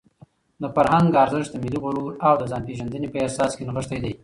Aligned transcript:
د 0.61 0.63
فرهنګ 0.75 1.09
ارزښت 1.23 1.49
د 1.51 1.55
ملي 1.63 1.79
غرور 1.83 2.11
او 2.27 2.33
د 2.37 2.43
ځانپېژندنې 2.51 3.07
په 3.11 3.17
احساس 3.23 3.51
کې 3.55 3.63
نغښتی 3.67 3.97
دی. 4.03 4.11